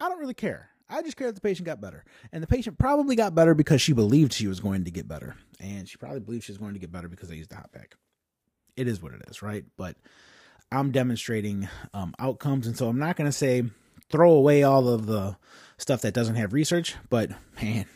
I 0.00 0.08
don't 0.08 0.18
really 0.18 0.34
care. 0.34 0.68
I 0.90 1.02
just 1.02 1.16
care 1.16 1.28
that 1.28 1.34
the 1.34 1.40
patient 1.40 1.66
got 1.66 1.80
better. 1.80 2.04
And 2.32 2.42
the 2.42 2.46
patient 2.46 2.78
probably 2.78 3.16
got 3.16 3.34
better 3.34 3.54
because 3.54 3.80
she 3.80 3.92
believed 3.92 4.32
she 4.32 4.46
was 4.46 4.60
going 4.60 4.84
to 4.84 4.90
get 4.90 5.08
better. 5.08 5.36
And 5.60 5.88
she 5.88 5.96
probably 5.96 6.20
believed 6.20 6.44
she 6.44 6.52
was 6.52 6.58
going 6.58 6.74
to 6.74 6.80
get 6.80 6.92
better 6.92 7.08
because 7.08 7.30
I 7.30 7.34
used 7.34 7.50
the 7.50 7.56
hot 7.56 7.72
pack. 7.72 7.94
It 8.76 8.88
is 8.88 9.00
what 9.00 9.12
it 9.12 9.22
is, 9.28 9.42
right? 9.42 9.64
But 9.76 9.96
I'm 10.72 10.90
demonstrating 10.90 11.68
um, 11.94 12.14
outcomes. 12.18 12.66
And 12.66 12.76
so 12.76 12.88
I'm 12.88 12.98
not 12.98 13.16
going 13.16 13.28
to 13.28 13.36
say 13.36 13.64
throw 14.10 14.32
away 14.32 14.62
all 14.62 14.88
of 14.88 15.06
the 15.06 15.36
stuff 15.78 16.02
that 16.02 16.14
doesn't 16.14 16.34
have 16.34 16.52
research, 16.52 16.96
but 17.08 17.30
man, 17.62 17.86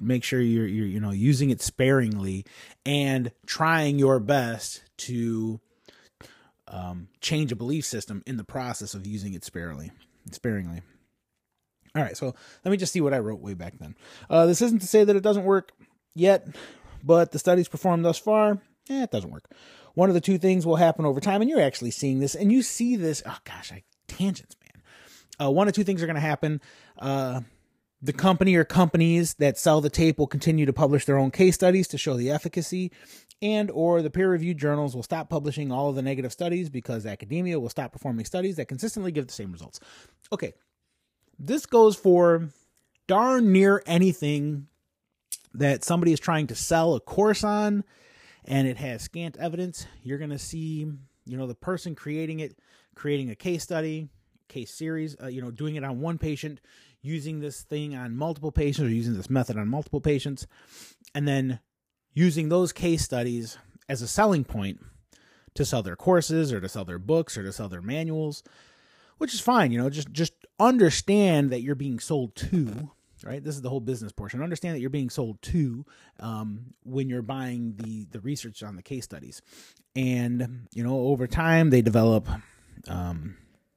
make 0.00 0.24
sure 0.24 0.40
you're, 0.40 0.66
you're 0.66 0.86
you 0.86 1.00
know 1.00 1.10
using 1.10 1.50
it 1.50 1.60
sparingly 1.60 2.44
and 2.86 3.30
trying 3.46 3.98
your 3.98 4.18
best 4.18 4.82
to 4.96 5.60
um, 6.68 7.08
change 7.20 7.52
a 7.52 7.56
belief 7.56 7.84
system 7.84 8.22
in 8.26 8.36
the 8.36 8.44
process 8.44 8.94
of 8.94 9.06
using 9.06 9.34
it 9.34 9.44
sparingly 9.44 9.90
sparingly 10.30 10.80
all 11.94 12.02
right 12.02 12.16
so 12.16 12.34
let 12.64 12.70
me 12.70 12.76
just 12.76 12.92
see 12.92 13.00
what 13.00 13.14
i 13.14 13.18
wrote 13.18 13.40
way 13.40 13.54
back 13.54 13.74
then 13.78 13.94
uh, 14.28 14.46
this 14.46 14.62
isn't 14.62 14.80
to 14.80 14.86
say 14.86 15.04
that 15.04 15.16
it 15.16 15.22
doesn't 15.22 15.44
work 15.44 15.72
yet 16.14 16.46
but 17.02 17.32
the 17.32 17.38
studies 17.38 17.68
performed 17.68 18.04
thus 18.04 18.18
far 18.18 18.60
eh, 18.88 19.02
it 19.02 19.10
doesn't 19.10 19.30
work 19.30 19.50
one 19.94 20.08
of 20.08 20.14
the 20.14 20.20
two 20.20 20.38
things 20.38 20.66
will 20.66 20.76
happen 20.76 21.04
over 21.04 21.20
time 21.20 21.40
and 21.40 21.50
you're 21.50 21.60
actually 21.60 21.90
seeing 21.90 22.20
this 22.20 22.34
and 22.34 22.52
you 22.52 22.62
see 22.62 22.96
this 22.96 23.22
oh 23.26 23.38
gosh 23.44 23.72
i 23.72 23.82
tangents 24.06 24.56
man 24.62 24.82
uh, 25.46 25.50
one 25.50 25.68
of 25.68 25.74
two 25.74 25.84
things 25.84 26.02
are 26.02 26.06
going 26.06 26.14
to 26.14 26.20
happen 26.20 26.60
uh, 26.98 27.40
the 28.02 28.12
company 28.12 28.54
or 28.54 28.64
companies 28.64 29.34
that 29.34 29.58
sell 29.58 29.80
the 29.80 29.90
tape 29.90 30.18
will 30.18 30.26
continue 30.26 30.66
to 30.66 30.72
publish 30.72 31.04
their 31.04 31.18
own 31.18 31.30
case 31.30 31.54
studies 31.54 31.88
to 31.88 31.98
show 31.98 32.16
the 32.16 32.30
efficacy 32.30 32.90
and 33.42 33.70
or 33.70 34.02
the 34.02 34.10
peer-reviewed 34.10 34.58
journals 34.58 34.94
will 34.94 35.02
stop 35.02 35.30
publishing 35.30 35.72
all 35.72 35.88
of 35.88 35.94
the 35.94 36.02
negative 36.02 36.32
studies 36.32 36.68
because 36.68 37.06
academia 37.06 37.58
will 37.58 37.68
stop 37.68 37.92
performing 37.92 38.24
studies 38.24 38.56
that 38.56 38.68
consistently 38.68 39.12
give 39.12 39.26
the 39.26 39.32
same 39.32 39.52
results. 39.52 39.80
Okay. 40.32 40.52
This 41.42 41.64
goes 41.64 41.96
for 41.96 42.50
darn 43.06 43.50
near 43.50 43.82
anything 43.86 44.66
that 45.54 45.82
somebody 45.82 46.12
is 46.12 46.20
trying 46.20 46.46
to 46.48 46.54
sell 46.54 46.94
a 46.94 47.00
course 47.00 47.42
on 47.42 47.82
and 48.44 48.68
it 48.68 48.76
has 48.76 49.02
scant 49.02 49.38
evidence. 49.38 49.86
You're 50.02 50.18
going 50.18 50.30
to 50.30 50.38
see, 50.38 50.86
you 51.24 51.36
know, 51.38 51.46
the 51.46 51.54
person 51.54 51.94
creating 51.94 52.40
it 52.40 52.58
creating 52.94 53.30
a 53.30 53.34
case 53.34 53.62
study, 53.62 54.08
case 54.48 54.70
series, 54.70 55.16
uh, 55.22 55.28
you 55.28 55.40
know, 55.40 55.50
doing 55.50 55.76
it 55.76 55.84
on 55.84 56.00
one 56.00 56.18
patient, 56.18 56.60
using 57.00 57.40
this 57.40 57.62
thing 57.62 57.96
on 57.96 58.14
multiple 58.14 58.52
patients 58.52 58.84
or 58.84 58.90
using 58.90 59.16
this 59.16 59.30
method 59.30 59.56
on 59.56 59.66
multiple 59.66 60.02
patients, 60.02 60.46
and 61.14 61.26
then 61.26 61.60
using 62.12 62.50
those 62.50 62.72
case 62.72 63.02
studies 63.02 63.56
as 63.88 64.02
a 64.02 64.06
selling 64.06 64.44
point 64.44 64.80
to 65.54 65.64
sell 65.64 65.82
their 65.82 65.96
courses 65.96 66.52
or 66.52 66.60
to 66.60 66.68
sell 66.68 66.84
their 66.84 66.98
books 66.98 67.38
or 67.38 67.42
to 67.42 67.52
sell 67.52 67.68
their 67.70 67.80
manuals, 67.80 68.42
which 69.20 69.34
is 69.34 69.40
fine. 69.40 69.70
You 69.70 69.78
know, 69.78 69.90
just 69.90 70.10
just 70.12 70.32
understand 70.58 71.50
that 71.50 71.60
you're 71.60 71.74
being 71.74 72.00
sold 72.00 72.34
to. 72.36 72.90
Right, 73.22 73.44
this 73.44 73.54
is 73.54 73.60
the 73.60 73.68
whole 73.68 73.80
business 73.80 74.12
portion. 74.12 74.42
Understand 74.42 74.74
that 74.74 74.80
you're 74.80 74.88
being 74.88 75.10
sold 75.10 75.42
to 75.42 75.84
um, 76.20 76.72
when 76.84 77.10
you're 77.10 77.20
buying 77.20 77.74
the 77.76 78.06
the 78.10 78.20
research 78.20 78.62
on 78.62 78.76
the 78.76 78.82
case 78.82 79.04
studies, 79.04 79.42
and 79.94 80.66
you 80.72 80.82
know 80.82 81.00
over 81.00 81.26
time 81.26 81.68
they 81.68 81.82
develop 81.82 82.26
um, 82.88 83.36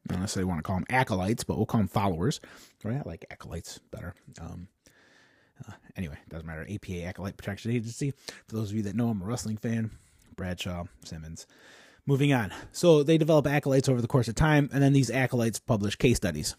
I 0.10 0.14
don't 0.14 0.22
necessarily 0.22 0.48
want 0.48 0.60
to 0.60 0.64
call 0.64 0.78
them 0.78 0.86
acolytes, 0.90 1.44
but 1.44 1.58
we'll 1.58 1.66
call 1.66 1.80
them 1.80 1.90
followers. 1.90 2.40
Right? 2.86 2.96
I 2.96 3.02
like 3.06 3.26
acolytes 3.32 3.80
better. 3.92 4.16
Um, 4.40 4.70
uh, 5.68 5.74
anyway, 5.98 6.18
doesn't 6.30 6.48
matter. 6.48 6.66
APA 6.70 7.04
Acolyte 7.04 7.36
Protection 7.36 7.72
Agency. 7.72 8.12
For 8.48 8.56
those 8.56 8.70
of 8.70 8.78
you 8.78 8.84
that 8.84 8.96
know, 8.96 9.10
I'm 9.10 9.22
a 9.22 9.26
wrestling 9.26 9.58
fan. 9.58 9.92
Bradshaw, 10.38 10.86
Simmons. 11.04 11.48
Moving 12.06 12.34
on. 12.34 12.52
So 12.72 13.02
they 13.02 13.18
develop 13.18 13.48
acolytes 13.48 13.88
over 13.88 14.02
the 14.02 14.08
course 14.08 14.28
of 14.28 14.36
time, 14.36 14.70
and 14.74 14.84
then 14.84 14.94
these 14.94 15.10
acolytes 15.10 15.60
publish 15.60 15.96
case 15.96 16.18
studies. 16.18 16.56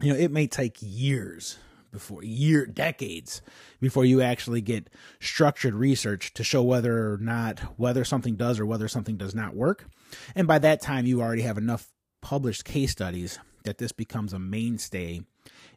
You 0.00 0.12
know, 0.12 0.18
it 0.18 0.30
may 0.30 0.46
take 0.46 0.78
years 0.80 1.58
before 1.94 2.24
year 2.24 2.66
decades 2.66 3.40
before 3.80 4.04
you 4.04 4.20
actually 4.20 4.60
get 4.60 4.90
structured 5.20 5.74
research 5.74 6.34
to 6.34 6.42
show 6.42 6.60
whether 6.62 7.12
or 7.12 7.18
not 7.18 7.60
whether 7.78 8.04
something 8.04 8.34
does 8.34 8.58
or 8.58 8.66
whether 8.66 8.88
something 8.88 9.16
does 9.16 9.32
not 9.32 9.54
work 9.54 9.86
and 10.34 10.48
by 10.48 10.58
that 10.58 10.80
time 10.80 11.06
you 11.06 11.22
already 11.22 11.42
have 11.42 11.56
enough 11.56 11.92
published 12.20 12.64
case 12.64 12.90
studies 12.90 13.38
that 13.62 13.78
this 13.78 13.92
becomes 13.92 14.32
a 14.32 14.38
mainstay 14.40 15.20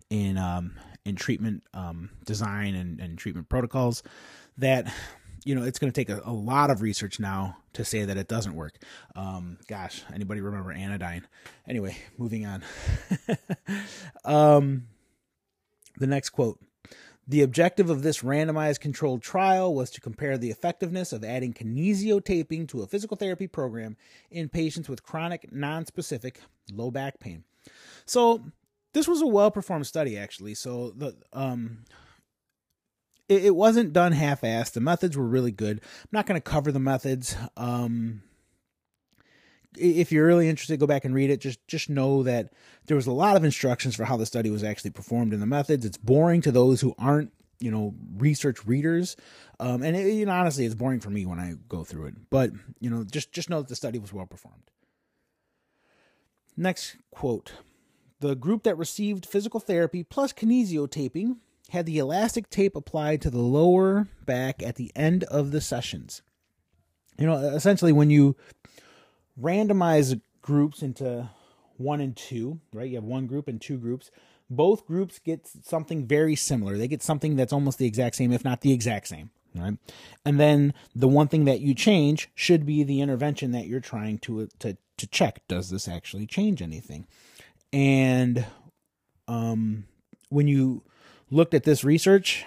in 0.09 0.39
um, 0.39 0.73
in 1.05 1.15
treatment 1.15 1.61
um, 1.75 2.09
design 2.25 2.73
and, 2.73 2.99
and 2.99 3.19
treatment 3.19 3.47
protocols 3.47 4.01
that 4.57 4.91
you 5.47 5.55
know 5.55 5.63
it's 5.63 5.79
going 5.79 5.91
to 5.91 5.95
take 5.95 6.09
a, 6.09 6.21
a, 6.25 6.31
lot 6.31 6.69
of 6.69 6.81
research 6.81 7.19
now 7.19 7.57
to 7.73 7.85
say 7.85 8.03
that 8.03 8.17
it 8.17 8.27
doesn't 8.27 8.53
work 8.53 8.77
um, 9.15 9.57
gosh 9.67 10.03
anybody 10.13 10.41
remember 10.41 10.71
anodyne 10.71 11.25
anyway 11.67 11.95
moving 12.17 12.45
on 12.45 12.63
um, 14.25 14.83
the 15.97 16.07
next 16.07 16.31
quote 16.31 16.59
the 17.29 17.41
objective 17.41 17.89
of 17.89 18.03
this 18.03 18.21
randomized 18.21 18.79
controlled 18.79 19.21
trial 19.21 19.73
was 19.75 19.89
to 19.91 20.01
compare 20.01 20.37
the 20.37 20.49
effectiveness 20.49 21.11
of 21.11 21.25
adding 21.25 21.53
kinesiotaping 21.53 22.69
to 22.69 22.83
a 22.83 22.87
physical 22.87 23.17
therapy 23.17 23.47
program 23.47 23.97
in 24.31 24.47
patients 24.47 24.87
with 24.87 25.03
chronic, 25.03 25.51
non-specific 25.51 26.39
low 26.71 26.89
back 26.89 27.19
pain. 27.19 27.43
So, 28.05 28.41
this 28.93 29.09
was 29.09 29.21
a 29.21 29.27
well-performed 29.27 29.85
study 29.85 30.17
actually. 30.17 30.53
So, 30.53 30.91
the 30.91 31.17
um 31.33 31.79
it, 33.29 33.45
it 33.45 33.55
wasn't 33.55 33.93
done 33.93 34.11
half-assed. 34.11 34.73
The 34.73 34.81
methods 34.81 35.17
were 35.17 35.27
really 35.27 35.51
good. 35.51 35.81
I'm 35.81 36.09
not 36.11 36.25
going 36.25 36.39
to 36.39 36.49
cover 36.49 36.71
the 36.71 36.79
methods. 36.79 37.35
Um 37.55 38.23
if 39.79 40.11
you're 40.11 40.25
really 40.25 40.49
interested, 40.49 40.79
go 40.79 40.87
back 40.87 41.05
and 41.05 41.13
read 41.13 41.29
it. 41.29 41.41
Just 41.41 41.65
just 41.67 41.89
know 41.89 42.23
that 42.23 42.51
there 42.85 42.95
was 42.95 43.07
a 43.07 43.11
lot 43.11 43.35
of 43.35 43.43
instructions 43.43 43.95
for 43.95 44.05
how 44.05 44.17
the 44.17 44.25
study 44.25 44.49
was 44.49 44.63
actually 44.63 44.91
performed 44.91 45.33
in 45.33 45.39
the 45.39 45.45
methods. 45.45 45.85
It's 45.85 45.97
boring 45.97 46.41
to 46.41 46.51
those 46.51 46.81
who 46.81 46.95
aren't 46.97 47.31
you 47.59 47.71
know 47.71 47.93
research 48.17 48.65
readers, 48.65 49.15
um, 49.59 49.83
and 49.83 49.95
it, 49.95 50.13
you 50.13 50.25
know 50.25 50.31
honestly, 50.31 50.65
it's 50.65 50.75
boring 50.75 50.99
for 50.99 51.09
me 51.09 51.25
when 51.25 51.39
I 51.39 51.55
go 51.69 51.83
through 51.83 52.07
it. 52.07 52.15
But 52.29 52.51
you 52.79 52.89
know, 52.89 53.03
just 53.03 53.31
just 53.31 53.49
know 53.49 53.61
that 53.61 53.67
the 53.67 53.75
study 53.75 53.99
was 53.99 54.13
well 54.13 54.25
performed. 54.25 54.71
Next 56.55 56.97
quote: 57.11 57.53
The 58.19 58.35
group 58.35 58.63
that 58.63 58.77
received 58.77 59.25
physical 59.25 59.59
therapy 59.59 60.03
plus 60.03 60.33
kinesiotaping 60.33 61.37
had 61.69 61.85
the 61.85 61.97
elastic 61.97 62.49
tape 62.49 62.75
applied 62.75 63.21
to 63.21 63.29
the 63.29 63.39
lower 63.39 64.07
back 64.25 64.63
at 64.63 64.75
the 64.75 64.91
end 64.95 65.23
of 65.25 65.51
the 65.51 65.61
sessions. 65.61 66.21
You 67.17 67.27
know, 67.27 67.35
essentially, 67.35 67.91
when 67.91 68.09
you 68.09 68.35
randomize 69.39 70.19
groups 70.41 70.81
into 70.81 71.29
one 71.77 72.01
and 72.01 72.15
two, 72.15 72.59
right? 72.73 72.89
You 72.89 72.95
have 72.95 73.03
one 73.03 73.27
group 73.27 73.47
and 73.47 73.61
two 73.61 73.77
groups. 73.77 74.11
Both 74.49 74.85
groups 74.85 75.19
get 75.19 75.47
something 75.47 76.05
very 76.05 76.35
similar. 76.35 76.77
They 76.77 76.87
get 76.87 77.03
something 77.03 77.35
that's 77.35 77.53
almost 77.53 77.77
the 77.77 77.85
exact 77.85 78.15
same, 78.15 78.31
if 78.31 78.45
not 78.45 78.61
the 78.61 78.71
exact 78.71 79.07
same, 79.07 79.29
right? 79.53 79.77
And 80.25 80.39
then 80.39 80.73
the 80.95 81.07
one 81.07 81.27
thing 81.27 81.45
that 81.45 81.59
you 81.59 81.73
change 81.73 82.29
should 82.33 82.65
be 82.65 82.83
the 82.83 83.01
intervention 83.01 83.51
that 83.51 83.67
you're 83.67 83.79
trying 83.79 84.19
to 84.19 84.47
to 84.59 84.77
to 84.97 85.07
check. 85.07 85.41
Does 85.47 85.69
this 85.69 85.87
actually 85.87 86.25
change 86.25 86.61
anything? 86.61 87.07
And 87.73 88.45
um, 89.27 89.85
when 90.29 90.47
you 90.47 90.83
looked 91.29 91.53
at 91.53 91.63
this 91.63 91.83
research, 91.83 92.45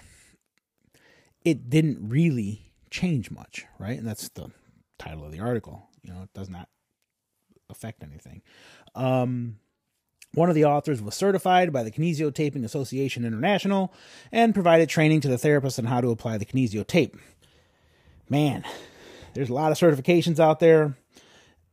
it 1.44 1.70
didn't 1.70 1.98
really 2.08 2.72
change 2.90 3.30
much, 3.30 3.66
right? 3.78 3.98
And 3.98 4.06
that's 4.06 4.28
the 4.30 4.50
title 4.98 5.24
of 5.24 5.32
the 5.32 5.40
article. 5.40 5.88
You 6.02 6.12
know, 6.12 6.22
it 6.22 6.32
does 6.34 6.48
not 6.48 6.68
affect 7.68 8.02
anything. 8.02 8.42
Um, 8.94 9.56
one 10.32 10.48
of 10.48 10.54
the 10.54 10.64
authors 10.64 11.02
was 11.02 11.14
certified 11.14 11.72
by 11.72 11.82
the 11.82 11.90
Kinesiotaping 11.90 12.64
Association 12.64 13.24
International 13.24 13.92
and 14.30 14.54
provided 14.54 14.88
training 14.88 15.20
to 15.22 15.28
the 15.28 15.38
therapist 15.38 15.78
on 15.78 15.86
how 15.86 16.00
to 16.00 16.10
apply 16.10 16.38
the 16.38 16.44
kinesio 16.44 16.86
tape. 16.86 17.16
Man, 18.28 18.64
there's 19.34 19.50
a 19.50 19.54
lot 19.54 19.72
of 19.72 19.78
certifications 19.78 20.38
out 20.38 20.60
there. 20.60 20.96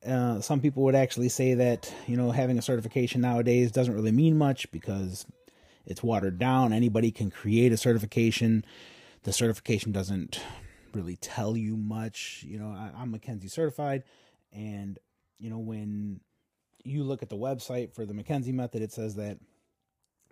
Uh, 0.06 0.42
some 0.42 0.60
people 0.60 0.84
would 0.84 0.96
actually 0.96 1.30
say 1.30 1.54
that 1.56 1.94
you 2.08 2.16
know 2.16 2.32
having 2.32 2.58
a 2.58 2.62
certification 2.62 3.22
nowadays 3.22 3.72
doesn't 3.72 3.94
really 3.94 4.12
mean 4.12 4.38
much 4.38 4.72
because 4.72 5.26
it's 5.88 6.04
watered 6.04 6.38
down. 6.38 6.74
Anybody 6.74 7.12
can 7.12 7.32
create 7.32 7.72
a 7.72 7.78
certification. 7.78 8.64
The 9.24 9.34
certification 9.34 9.92
doesn't 9.92 10.40
really 10.94 11.16
tell 11.16 11.58
you 11.58 11.76
much. 11.76 12.44
You 12.46 12.60
know, 12.60 12.68
I, 12.68 13.02
am 13.02 13.14
McKenzie 13.14 13.50
certified, 13.50 14.04
and 14.52 15.00
you 15.40 15.50
know, 15.50 15.60
when 15.60 16.20
you 16.84 17.04
look 17.04 17.24
at 17.24 17.30
the 17.30 17.38
website 17.38 17.94
for 17.94 18.06
the 18.06 18.14
McKenzie 18.14 18.54
method, 18.54 18.82
it 18.82 18.92
says 18.92 19.16
that 19.16 19.40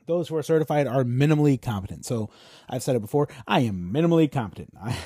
those 0.07 0.27
who 0.27 0.35
are 0.35 0.43
certified 0.43 0.87
are 0.87 1.03
minimally 1.03 1.59
competent. 1.59 2.05
So 2.05 2.29
I've 2.69 2.83
said 2.83 2.95
it 2.95 3.01
before, 3.01 3.27
I 3.47 3.61
am 3.61 3.91
minimally 3.93 4.31
competent. 4.31 4.73
I, 4.83 4.97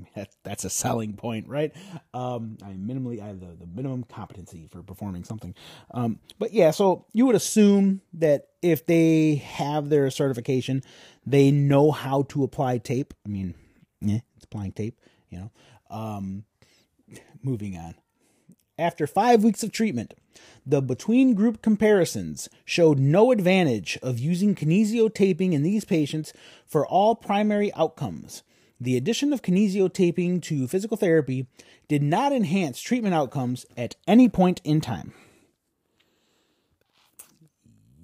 that's 0.42 0.64
a 0.64 0.70
selling 0.70 1.14
point, 1.14 1.48
right? 1.48 1.72
Um, 2.14 2.56
I 2.64 2.70
minimally, 2.70 3.22
I 3.22 3.28
have 3.28 3.40
the, 3.40 3.54
the 3.58 3.66
minimum 3.66 4.04
competency 4.04 4.68
for 4.70 4.82
performing 4.82 5.24
something. 5.24 5.54
Um, 5.92 6.18
but 6.38 6.52
yeah, 6.52 6.70
so 6.70 7.06
you 7.12 7.26
would 7.26 7.36
assume 7.36 8.00
that 8.14 8.48
if 8.62 8.86
they 8.86 9.36
have 9.36 9.88
their 9.88 10.10
certification, 10.10 10.82
they 11.26 11.50
know 11.50 11.90
how 11.90 12.22
to 12.22 12.44
apply 12.44 12.78
tape. 12.78 13.14
I 13.26 13.28
mean, 13.28 13.54
yeah, 14.00 14.20
it's 14.36 14.44
applying 14.44 14.72
tape, 14.72 14.98
you 15.30 15.38
know. 15.38 15.50
Um, 15.90 16.44
moving 17.42 17.76
on. 17.76 17.94
After 18.78 19.06
five 19.06 19.44
weeks 19.44 19.62
of 19.62 19.70
treatment, 19.70 20.14
the 20.64 20.80
between 20.80 21.34
group 21.34 21.60
comparisons 21.60 22.48
showed 22.64 22.98
no 22.98 23.30
advantage 23.30 23.98
of 24.02 24.18
using 24.18 24.54
kinesiotaping 24.54 25.52
in 25.52 25.62
these 25.62 25.84
patients 25.84 26.32
for 26.66 26.86
all 26.86 27.14
primary 27.14 27.72
outcomes. 27.74 28.42
The 28.82 28.96
addition 28.96 29.32
of 29.32 29.42
kinesiotaping 29.42 30.42
to 30.42 30.66
physical 30.66 30.96
therapy 30.96 31.46
did 31.86 32.02
not 32.02 32.32
enhance 32.32 32.80
treatment 32.80 33.14
outcomes 33.14 33.64
at 33.76 33.94
any 34.08 34.28
point 34.28 34.60
in 34.64 34.80
time. 34.80 35.12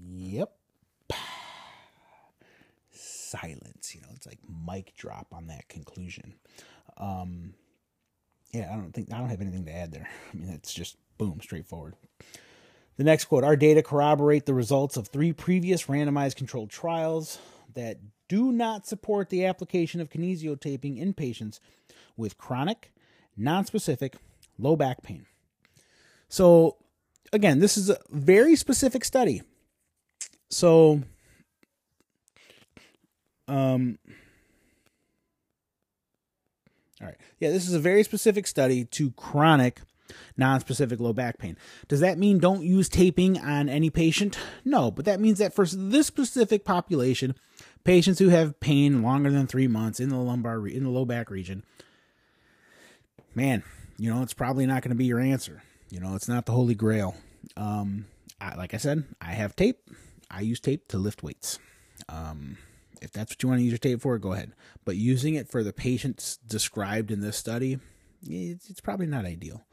Yep. 0.08 0.52
Silence, 2.92 3.92
you 3.92 4.02
know, 4.02 4.08
it's 4.14 4.26
like 4.26 4.38
mic 4.66 4.94
drop 4.94 5.26
on 5.32 5.49
that 5.49 5.68
conclusion. 5.68 6.35
Um, 6.97 7.54
yeah, 8.52 8.70
I 8.73 8.76
don't 8.76 8.92
think 8.92 9.12
I 9.12 9.18
don't 9.18 9.30
have 9.30 9.40
anything 9.40 9.64
to 9.64 9.75
add 9.75 9.90
there. 9.90 10.08
I 10.32 10.37
mean, 10.37 10.50
it's 10.50 10.73
just 10.73 10.97
boom, 11.18 11.40
straightforward. 11.42 11.94
The 12.99 13.04
next 13.04 13.25
quote 13.25 13.42
Our 13.42 13.56
data 13.56 13.82
corroborate 13.82 14.47
the 14.47 14.54
results 14.54 14.97
of 14.97 15.08
three 15.08 15.32
previous 15.32 15.87
randomized 15.87 16.37
controlled 16.37 16.70
trials 16.70 17.38
that 17.75 17.99
do 18.28 18.52
not 18.52 18.87
support 18.87 19.30
the 19.30 19.44
application 19.44 20.00
of 20.00 20.11
kinesiotaping 20.11 20.99
in 20.99 21.14
patients 21.14 21.61
with 22.16 22.38
chronic, 22.38 22.92
nonspecific, 23.38 24.14
low 24.58 24.76
back 24.76 25.02
pain. 25.02 25.26
So, 26.28 26.76
again, 27.32 27.61
this 27.61 27.76
is 27.76 27.88
a 27.88 27.99
very 28.11 28.56
specific 28.56 29.04
study. 29.04 29.42
So, 30.50 31.02
um, 33.47 33.99
all 37.00 37.06
right. 37.06 37.16
Yeah, 37.38 37.50
this 37.50 37.66
is 37.66 37.75
a 37.75 37.80
very 37.80 38.02
specific 38.02 38.47
study 38.47 38.85
to 38.85 39.11
chronic 39.12 39.80
non-specific 40.37 41.00
low 41.00 41.12
back 41.12 41.38
pain. 41.38 41.56
Does 41.87 42.00
that 42.00 42.18
mean 42.18 42.38
don't 42.38 42.62
use 42.62 42.88
taping 42.88 43.38
on 43.38 43.68
any 43.68 43.90
patient? 43.90 44.38
No, 44.64 44.90
but 44.90 45.04
that 45.04 45.20
means 45.20 45.38
that 45.38 45.54
for 45.54 45.66
this 45.66 46.06
specific 46.06 46.64
population, 46.64 47.35
patients 47.88 48.18
who 48.18 48.28
have 48.28 48.61
pain 48.61 49.02
longer 49.02 49.30
than 49.30 49.47
3 49.47 49.66
months 49.66 49.99
in 49.99 50.11
the 50.11 50.16
lumbar 50.16 50.68
in 50.68 50.85
the 50.85 50.90
low 50.90 51.07
back 51.07 51.30
region, 51.30 51.64
man, 53.35 53.62
you 53.97 54.12
know, 54.12 54.23
it's 54.23 54.35
probably 54.35 54.66
not 54.66 54.83
going 54.83 54.90
to 54.90 54.95
be 54.95 55.07
your 55.07 55.18
answer. 55.18 55.62
You 55.90 55.99
know, 55.99 56.14
it's 56.14 56.28
not 56.28 56.45
the 56.45 56.52
holy 56.52 56.75
grail. 56.75 57.16
Um 57.57 58.04
I, 58.40 58.57
like 58.57 58.75
I 58.75 58.76
said, 58.76 59.04
I 59.23 59.33
have 59.33 59.57
tape. 59.57 59.88
I 60.30 60.42
use 60.42 60.61
tape 60.61 60.87
to 60.88 60.99
lift 60.99 61.23
weights. 61.23 61.59
Um 62.11 62.59
if 63.00 63.11
that's 63.11 63.33
what 63.33 63.42
you 63.42 63.49
want 63.49 63.61
to 63.61 63.62
use 63.64 63.73
your 63.73 63.78
tape 63.78 64.02
for, 64.02 64.18
go 64.18 64.35
ahead. 64.35 64.52
But 64.85 64.97
using 64.97 65.35
it 65.35 65.49
for 65.49 65.64
the 65.64 65.73
patients 65.73 66.37
described 66.47 67.11
in 67.11 67.21
this 67.21 67.38
study, 67.38 67.78
it's, 68.23 68.68
it's 68.68 68.83
probably 68.83 69.07
not 69.07 69.25
ideal. 69.25 69.64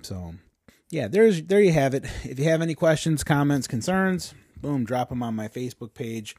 So, 0.00 0.34
yeah, 0.90 1.06
there's 1.06 1.42
there 1.44 1.60
you 1.60 1.72
have 1.72 1.94
it. 1.94 2.04
If 2.24 2.40
you 2.40 2.46
have 2.46 2.62
any 2.62 2.74
questions, 2.74 3.22
comments, 3.22 3.68
concerns, 3.68 4.34
boom, 4.60 4.84
drop 4.84 5.10
them 5.10 5.22
on 5.22 5.36
my 5.36 5.46
Facebook 5.46 5.94
page. 5.94 6.34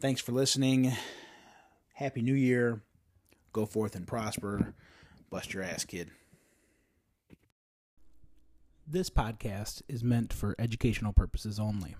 Thanks 0.00 0.20
for 0.20 0.30
listening. 0.30 0.92
Happy 1.94 2.22
New 2.22 2.34
Year. 2.34 2.82
Go 3.52 3.66
forth 3.66 3.96
and 3.96 4.06
prosper. 4.06 4.72
Bust 5.28 5.52
your 5.52 5.64
ass, 5.64 5.84
kid. 5.84 6.12
This 8.86 9.10
podcast 9.10 9.82
is 9.88 10.04
meant 10.04 10.32
for 10.32 10.54
educational 10.56 11.12
purposes 11.12 11.58
only. 11.58 11.96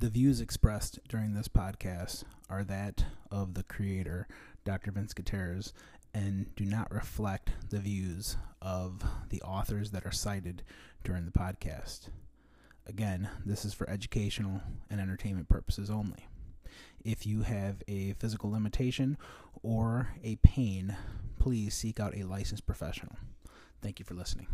The 0.00 0.10
views 0.10 0.40
expressed 0.40 0.98
during 1.08 1.34
this 1.34 1.46
podcast 1.46 2.24
are 2.50 2.64
that 2.64 3.04
of 3.30 3.54
the 3.54 3.62
creator, 3.62 4.26
Dr. 4.64 4.90
Vince 4.90 5.14
Gutierrez, 5.14 5.72
and 6.12 6.52
do 6.56 6.64
not 6.64 6.92
reflect 6.92 7.52
the 7.70 7.78
views 7.78 8.36
of 8.60 9.04
the 9.30 9.40
authors 9.42 9.92
that 9.92 10.04
are 10.04 10.10
cited 10.10 10.64
during 11.04 11.24
the 11.24 11.30
podcast. 11.30 12.08
Again, 12.84 13.28
this 13.46 13.64
is 13.64 13.74
for 13.74 13.88
educational 13.88 14.60
and 14.90 15.00
entertainment 15.00 15.48
purposes 15.48 15.88
only. 15.88 16.26
If 17.04 17.26
you 17.26 17.42
have 17.42 17.82
a 17.88 18.12
physical 18.14 18.50
limitation 18.50 19.16
or 19.62 20.14
a 20.22 20.36
pain, 20.36 20.96
please 21.38 21.74
seek 21.74 22.00
out 22.00 22.16
a 22.16 22.24
licensed 22.24 22.66
professional. 22.66 23.16
Thank 23.80 23.98
you 23.98 24.04
for 24.04 24.14
listening. 24.14 24.48